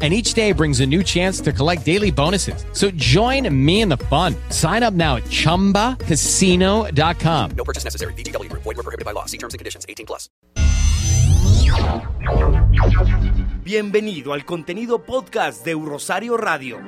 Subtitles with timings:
[0.00, 2.64] and each day brings a new chance to collect daily bonuses.
[2.72, 4.36] So join me in the fun.
[4.50, 7.50] Sign up now at ChumbaCasino.com.
[7.56, 8.12] No purchase necessary.
[8.14, 8.48] BGW.
[8.52, 9.24] Void were prohibited by law.
[9.26, 9.84] See terms and conditions.
[9.88, 10.28] 18 plus.
[13.64, 16.78] Bienvenido al contenido podcast de Rosario Radio.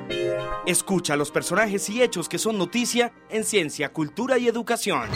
[0.66, 5.08] Escucha los personajes y hechos que son noticia en ciencia, cultura y educación.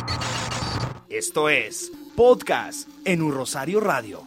[1.09, 4.23] Esto es Podcast en Un Rosario Radio.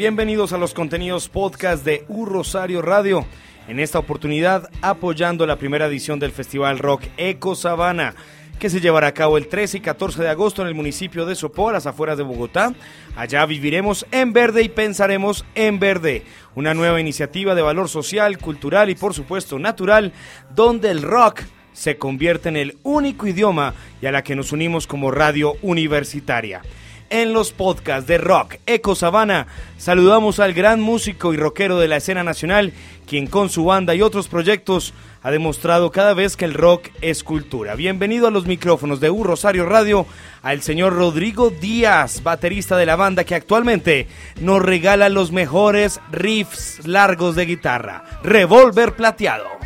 [0.00, 3.26] Bienvenidos a los contenidos podcast de U Rosario Radio.
[3.68, 8.14] En esta oportunidad apoyando la primera edición del Festival Rock Eco Sabana,
[8.58, 11.34] que se llevará a cabo el 13 y 14 de agosto en el municipio de
[11.34, 12.72] Sopó, a las afueras de Bogotá.
[13.14, 16.22] Allá viviremos en verde y pensaremos en verde.
[16.54, 20.14] Una nueva iniciativa de valor social, cultural y por supuesto natural,
[20.54, 21.42] donde el rock
[21.74, 26.62] se convierte en el único idioma y a la que nos unimos como radio universitaria
[27.10, 29.46] en los podcasts de rock Eco Sabana.
[29.76, 32.72] Saludamos al gran músico y rockero de la escena nacional,
[33.06, 37.22] quien con su banda y otros proyectos ha demostrado cada vez que el rock es
[37.22, 37.74] cultura.
[37.74, 40.06] Bienvenido a los micrófonos de U Rosario Radio
[40.42, 44.06] al señor Rodrigo Díaz, baterista de la banda que actualmente
[44.40, 48.04] nos regala los mejores riffs largos de guitarra.
[48.22, 49.60] Revolver plateado.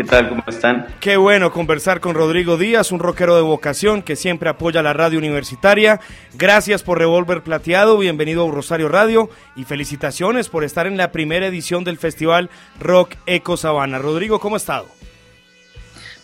[0.00, 0.30] ¿Qué tal?
[0.30, 0.86] ¿Cómo están?
[0.98, 5.18] Qué bueno conversar con Rodrigo Díaz, un rockero de vocación que siempre apoya la radio
[5.18, 6.00] universitaria.
[6.38, 11.46] Gracias por Revolver Plateado, bienvenido a Rosario Radio y felicitaciones por estar en la primera
[11.46, 12.48] edición del Festival
[12.80, 13.98] Rock Eco Sabana.
[13.98, 14.86] Rodrigo, ¿cómo ha estado?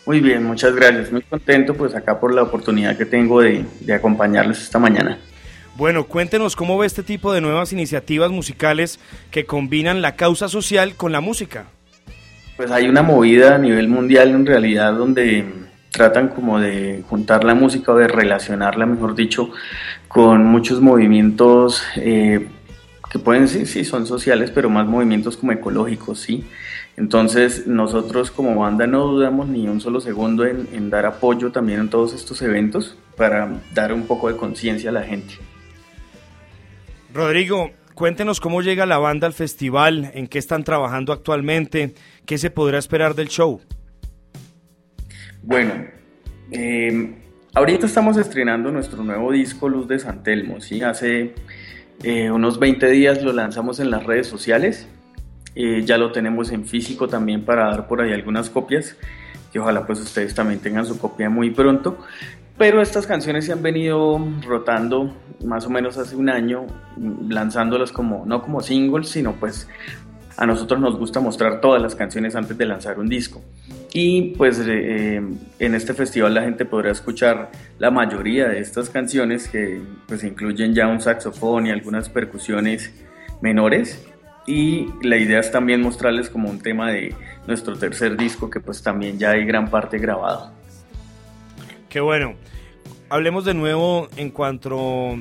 [0.06, 1.12] Muy bien, muchas gracias.
[1.12, 5.18] Muy contento pues acá por la oportunidad que tengo de, de acompañarles esta mañana.
[5.74, 8.98] Bueno, cuéntenos cómo ve este tipo de nuevas iniciativas musicales
[9.30, 11.66] que combinan la causa social con la música.
[12.56, 15.44] Pues hay una movida a nivel mundial en realidad donde
[15.90, 19.50] tratan como de juntar la música o de relacionarla, mejor dicho,
[20.08, 22.46] con muchos movimientos eh,
[23.10, 26.44] que pueden ser, sí, son sociales, pero más movimientos como ecológicos, ¿sí?
[26.96, 31.80] Entonces nosotros como banda no dudamos ni un solo segundo en, en dar apoyo también
[31.80, 35.34] en todos estos eventos para dar un poco de conciencia a la gente.
[37.12, 41.94] Rodrigo, Cuéntenos cómo llega la banda al festival, en qué están trabajando actualmente,
[42.26, 43.62] qué se podrá esperar del show.
[45.42, 45.72] Bueno,
[46.52, 47.14] eh,
[47.54, 50.82] ahorita estamos estrenando nuestro nuevo disco Luz de San Telmo, ¿sí?
[50.82, 51.32] Hace
[52.02, 54.86] eh, unos 20 días lo lanzamos en las redes sociales,
[55.54, 58.94] eh, ya lo tenemos en físico también para dar por ahí algunas copias,
[59.50, 61.96] que ojalá pues ustedes también tengan su copia muy pronto.
[62.58, 66.66] Pero estas canciones se han venido rotando más o menos hace un año,
[67.28, 69.68] lanzándolas como, no como singles, sino pues
[70.36, 73.42] a nosotros nos gusta mostrar todas las canciones antes de lanzar un disco.
[73.92, 75.22] Y pues eh,
[75.58, 80.74] en este festival la gente podrá escuchar la mayoría de estas canciones que pues incluyen
[80.74, 82.92] ya un saxofón y algunas percusiones
[83.40, 84.06] menores.
[84.46, 87.14] Y la idea es también mostrarles como un tema de
[87.46, 90.52] nuestro tercer disco que pues también ya hay gran parte grabado.
[91.88, 92.34] Qué bueno.
[93.08, 95.16] Hablemos de nuevo en cuanto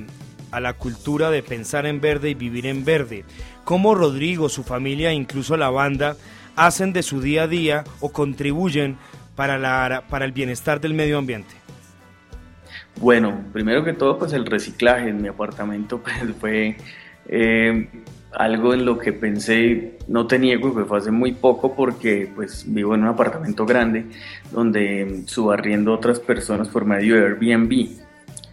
[0.51, 3.25] a la cultura de pensar en verde y vivir en verde.
[3.63, 6.15] ¿Cómo Rodrigo, su familia e incluso la banda
[6.55, 8.97] hacen de su día a día o contribuyen
[9.35, 11.55] para, la, para el bienestar del medio ambiente?
[12.99, 16.77] Bueno, primero que todo, pues el reciclaje en mi apartamento pues, fue
[17.27, 17.89] eh,
[18.37, 22.65] algo en lo que pensé, no te niego que fue hace muy poco porque pues
[22.67, 24.05] vivo en un apartamento grande
[24.51, 27.71] donde subarriendo otras personas por medio de Airbnb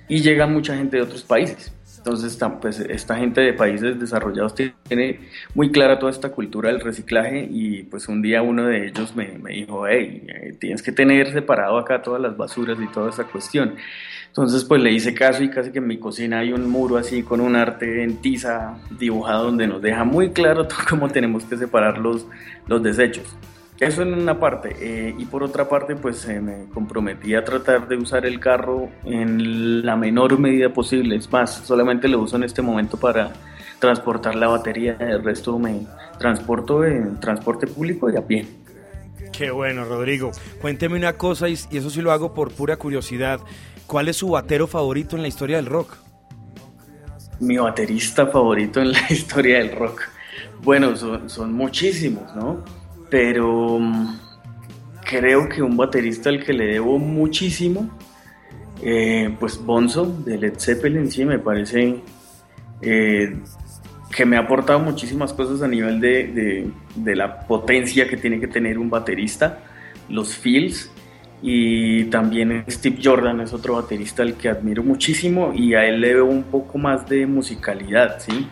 [0.08, 1.72] y llega mucha gente de otros países.
[2.04, 5.20] Entonces, pues, esta gente de países desarrollados tiene
[5.54, 9.38] muy clara toda esta cultura del reciclaje y pues un día uno de ellos me,
[9.54, 13.76] dijo, hey, eh, tienes que tener separado acá todas las basuras y toda esa cuestión.
[14.26, 17.22] Entonces pues le hice caso y casi que en mi cocina hay un muro así
[17.22, 21.98] con un arte en tiza dibujado donde nos deja muy claro cómo tenemos que separar
[21.98, 22.26] los,
[22.66, 23.36] los desechos.
[23.82, 24.76] Eso en una parte.
[24.78, 28.88] Eh, y por otra parte, pues eh, me comprometí a tratar de usar el carro
[29.04, 31.16] en la menor medida posible.
[31.16, 33.32] Es más, solamente lo uso en este momento para
[33.80, 35.80] transportar la batería, el resto me
[36.16, 38.46] transporto en transporte público y a pie.
[39.32, 40.30] Qué bueno, Rodrigo.
[40.60, 43.40] Cuénteme una cosa, y eso sí lo hago por pura curiosidad.
[43.88, 45.96] ¿Cuál es su batero favorito en la historia del rock?
[47.40, 50.02] Mi baterista favorito en la historia del rock.
[50.62, 52.62] Bueno, son, muchísimos, ¿no?
[53.12, 54.16] Pero mm,
[55.04, 57.90] creo que un baterista al que le debo muchísimo,
[58.82, 61.96] eh, pues Bonzo de Led Zeppelin, sí, me parece
[62.80, 63.36] eh,
[64.16, 66.70] que me ha aportado muchísimas cosas a nivel de,
[67.14, 69.58] la potencia que tiene que tener un baterista,
[70.08, 70.90] los feels,
[71.42, 76.14] y también Steve Jordan es otro baterista al que admiro muchísimo y a él le
[76.14, 78.46] veo un poco más de musicalidad, ¿sí?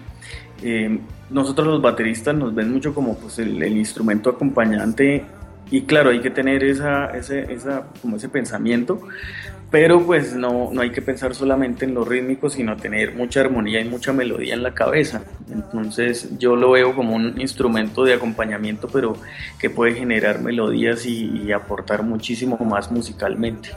[0.62, 0.98] Eh,
[1.30, 5.24] nosotros los bateristas nos ven mucho como pues, el, instrumento acompañante
[5.70, 9.00] y claro, hay que tener esa, ese, esa, como ese pensamiento,
[9.70, 13.80] pero pues no, no hay que pensar solamente en lo rítmico, sino tener mucha armonía
[13.80, 15.22] y mucha melodía en la cabeza.
[15.48, 19.16] Entonces yo lo veo como un instrumento de acompañamiento, pero
[19.60, 23.70] que puede generar melodías y, aportar muchísimo más musicalmente.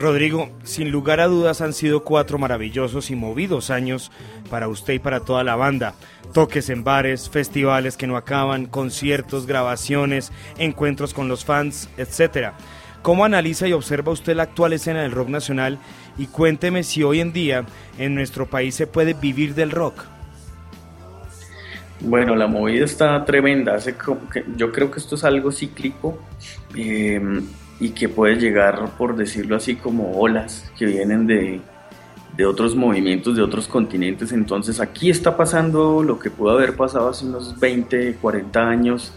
[0.00, 4.10] Rodrigo, sin lugar a dudas han sido cuatro maravillosos y movidos años
[4.48, 5.92] para usted y para toda la banda.
[6.32, 12.54] Toques en bares, festivales que no acaban, conciertos, grabaciones, encuentros con los fans, etcétera.
[13.02, 15.78] ¿Cómo analiza y observa usted la actual escena del rock nacional?
[16.16, 17.66] Y cuénteme si hoy en día
[17.98, 20.04] en nuestro país se puede vivir del rock.
[22.00, 23.76] Bueno, la movida está tremenda.
[24.56, 26.18] Yo creo que esto es algo cíclico
[26.74, 27.46] em,
[27.80, 31.60] y que puede llegar, por decirlo así, como olas que vienen de,
[32.36, 34.32] de otros movimientos, de otros continentes.
[34.32, 39.12] Entonces aquí está pasando lo que pudo haber pasado hace unos 20, 40 años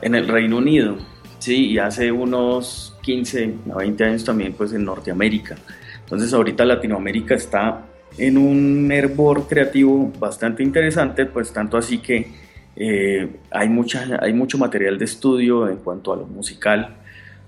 [0.00, 0.96] en el Reino Unido.
[1.40, 5.56] Sí, y hace unos 15 a 20 años también pues en Norteamérica.
[6.00, 7.84] Entonces ahorita Latinoamérica está
[8.16, 12.30] en un hervor creativo bastante interesante, pues tanto así que
[12.76, 16.97] eh, hay, mucha, hay mucho material de estudio en cuanto a lo musical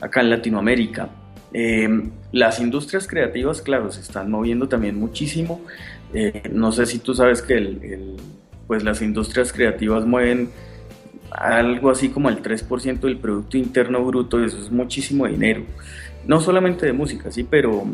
[0.01, 1.09] acá en Latinoamérica.
[1.53, 1.89] Eh,
[2.33, 5.61] las industrias creativas, claro, se están moviendo también muchísimo.
[6.15, 8.17] Eh, no sé si tú sabes que el,
[8.67, 10.51] pues las industrias creativas mueven
[11.31, 15.63] algo así como el 3% del Producto Interno Bruto, eso es muchísimo dinero.
[16.27, 17.85] No solamente de música, sí, pero,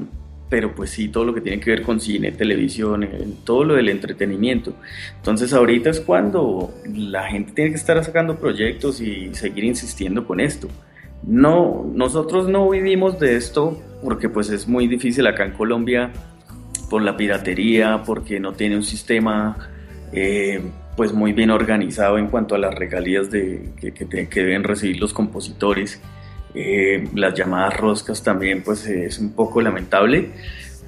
[0.48, 3.08] pero pues sí, todo lo que tiene que ver con cine, televisión,
[3.44, 4.74] todo lo del entretenimiento.
[5.16, 10.40] Entonces ahorita es cuando la gente tiene que estar sacando proyectos y seguir insistiendo con
[10.40, 10.68] esto.
[11.22, 16.12] No, nosotros no vivimos de esto porque pues es muy difícil acá en Colombia
[16.88, 19.56] por la piratería, porque no tiene un sistema...
[20.12, 20.62] Eh,
[20.96, 26.00] pues muy bien organizado en cuanto a las regalías que, deben recibir los compositores.
[26.54, 30.30] Eh, las llamadas roscas también pues es un poco lamentable,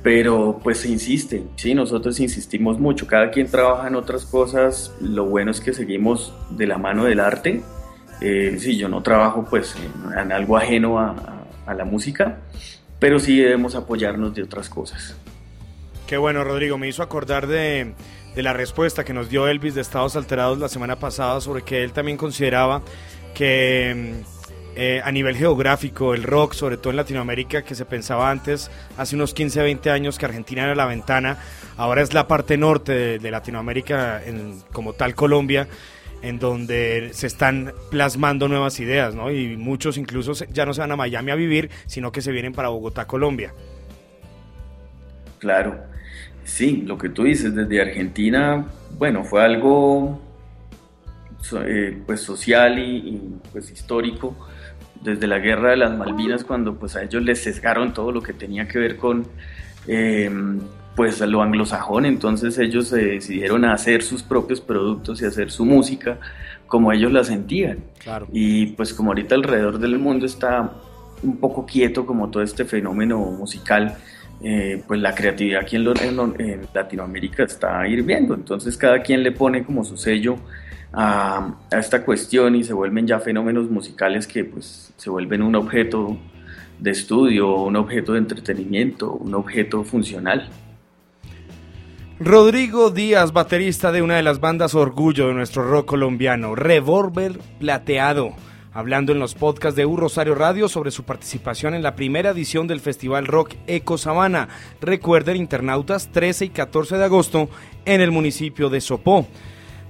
[0.02, 5.26] pero pues se insiste, sí, nosotros insistimos mucho, cada quien trabaja en otras cosas, lo
[5.26, 7.60] bueno es que seguimos de la mano del arte,
[8.20, 9.74] eh, sí, yo no trabajo pues
[10.16, 11.14] en, algo ajeno a,
[11.66, 12.38] a la música,
[12.98, 15.16] pero sí debemos apoyarnos de otras cosas.
[16.06, 17.94] Qué bueno, Rodrigo, me hizo acordar de
[18.38, 21.82] de la respuesta que nos dio Elvis de Estados Alterados la semana pasada sobre que
[21.82, 22.82] él también consideraba
[23.34, 28.30] que mm, eh, a nivel geográfico el rock, sobre todo en Latinoamérica, que se pensaba
[28.30, 31.38] antes, hace unos 15, 20 años, que Argentina era la ventana,
[31.76, 35.66] ahora es la parte norte de, Latinoamérica, en, como tal Colombia,
[36.22, 39.30] en donde se están plasmando nuevas ideas, ¿no?
[39.30, 42.52] Y muchos incluso ya no se van a Miami a vivir, sino que se vienen
[42.52, 43.52] para Bogotá, Colombia.
[45.38, 45.78] Claro.
[46.44, 48.66] Sí, lo que tú dices, desde Argentina,
[48.98, 50.20] bueno, fue algo
[51.64, 53.20] eh, pues social y,
[53.52, 54.36] pues histórico,
[55.02, 58.32] desde la guerra de las Malvinas, cuando pues a ellos les sesgaron todo lo que
[58.32, 59.26] tenía que ver con
[59.86, 60.60] em,
[60.98, 65.64] pues lo anglosajón, entonces ellos se decidieron a hacer sus propios productos y hacer su
[65.64, 66.18] música
[66.66, 67.78] como ellos la sentían.
[68.00, 68.26] Claro.
[68.32, 70.72] Y pues como ahorita alrededor del mundo está
[71.22, 73.96] un poco quieto como todo este fenómeno musical,
[74.42, 75.86] eh, pues la creatividad aquí en,
[76.74, 78.34] Latinoamérica está hirviendo.
[78.34, 80.34] Entonces cada quien le pone como su sello
[80.92, 86.18] a, esta cuestión y se vuelven ya fenómenos musicales que pues se vuelven un objeto
[86.80, 90.50] de estudio, un objeto de entretenimiento, un objeto funcional.
[92.20, 98.34] Rodrigo Díaz, baterista de una de las bandas orgullo de nuestro rock colombiano, Revolver Plateado
[98.78, 102.68] hablando en los podcasts de U Rosario Radio sobre su participación en la primera edición
[102.68, 104.48] del Festival Rock Eco Sabana.
[104.80, 107.48] Recuerden, internautas, 13 y 14 de agosto
[107.84, 109.26] en el municipio de Sopó.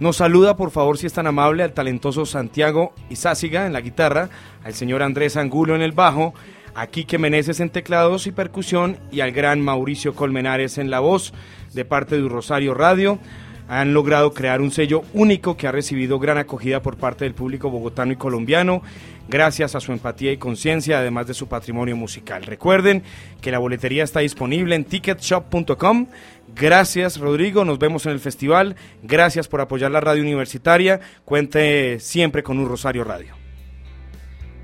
[0.00, 4.30] Nos saluda, por favor, si es tan amable, al talentoso Santiago Izáciga en la guitarra,
[4.64, 6.32] al señor Andrés Angulo en el bajo,
[6.78, 11.35] a Quique Meneses en teclados y percusión y al gran Mauricio Colmenares en la voz
[11.75, 13.18] de parte de Rosario Radio.
[13.66, 17.68] han logrado crear un sello único que ha recibido gran acogida por parte del público
[17.68, 18.80] bogotano y colombiano,
[19.28, 22.44] gracias a su empatía y conciencia, además de su patrimonio musical.
[22.44, 23.02] Recuerden
[23.40, 26.06] que la boletería está disponible en ticketshop.com.
[26.54, 27.64] Gracias, Rodrigo.
[27.64, 28.76] Nos vemos en el festival.
[29.02, 31.00] Gracias por apoyar la radio universitaria.
[31.25, 33.47] Cuente siempre con un Rosario Radio.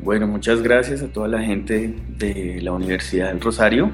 [0.01, 3.91] Bueno, muchas gracias a toda la gente de la Universidad del Rosario,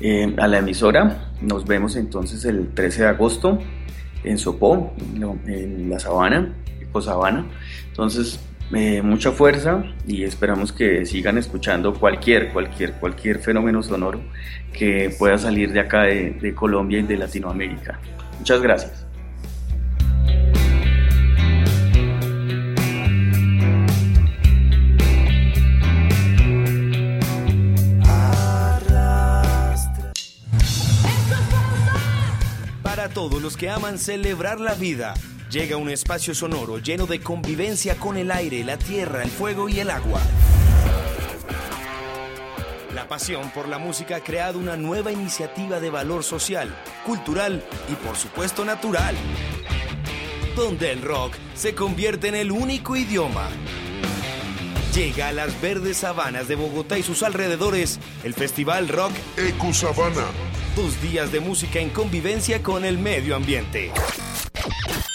[0.00, 1.32] eh, a la emisora.
[1.40, 3.58] Nos vemos entonces el 13 de agosto
[4.24, 4.94] en Sopó,
[5.46, 6.54] en la Sabana,
[7.00, 7.46] Sabana.
[7.88, 8.40] Entonces,
[8.72, 14.20] eh, mucha fuerza y esperamos que sigan escuchando cualquier, cualquier, cualquier fenómeno sonoro
[14.72, 17.98] que pueda salir de acá de Colombia y de Latinoamérica.
[18.38, 19.03] Muchas gracias.
[33.14, 35.14] Todos los que aman celebrar la vida,
[35.48, 39.78] llega un espacio sonoro lleno de convivencia con el aire, la tierra, el fuego y
[39.78, 40.20] el agua.
[42.92, 46.74] La pasión por la música ha creado una nueva iniciativa de valor social,
[47.06, 49.14] cultural y por supuesto natural,
[50.56, 53.48] donde el rock se convierte en el único idioma.
[54.92, 60.26] Llega a las verdes sabanas de Bogotá y sus alrededores el Festival Rock Eco Sabana.
[60.76, 63.92] Dos días de música en convivencia con el medio ambiente.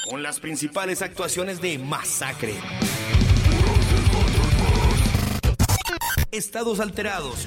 [0.09, 2.53] Con las principales actuaciones de Masacre.
[6.31, 7.45] Estados alterados.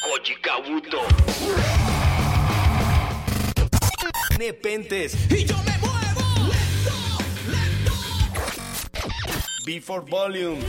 [0.00, 0.98] Kochikabuto.
[4.38, 5.16] Nepentes.
[5.28, 6.52] Y yo me muevo.
[9.66, 10.60] Before Volume.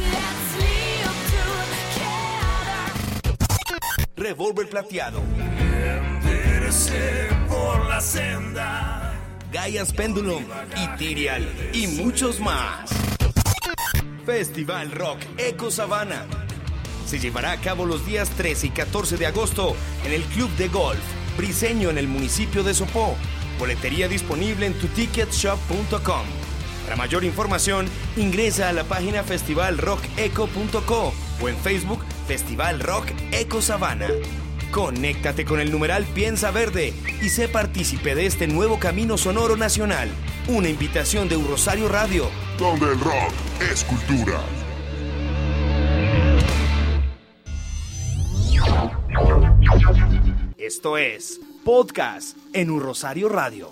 [4.27, 5.21] Revolver plateado.
[7.47, 9.13] por la senda.
[9.53, 10.43] Gaia's Pendulum
[10.75, 12.89] y Tirial y muchos más.
[14.25, 16.25] Festival Rock Eco Sabana.
[17.05, 20.67] Se llevará a cabo los días 13 y 14 de agosto en el Club de
[20.67, 20.99] Golf
[21.37, 23.15] Briseño en el municipio de Sopó.
[23.57, 26.25] Boletería disponible en tuticketshop.com.
[26.83, 34.07] Para mayor información, ingresa a la página festivalrockeco.co o en Facebook Festival Rock Eco Sabana.
[34.71, 40.09] Conéctate con el numeral Piensa Verde y sé partícipe de este nuevo camino sonoro nacional.
[40.49, 42.29] Una invitación de Rosario Radio.
[42.59, 43.33] Donde el rock
[43.71, 44.41] es cultura.
[50.57, 53.71] Esto es Podcast en Rosario Radio.